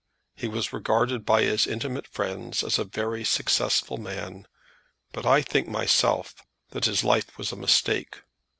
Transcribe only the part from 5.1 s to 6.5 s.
but I think myself